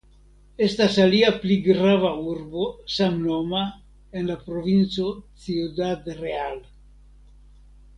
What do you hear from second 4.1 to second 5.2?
en la Provinco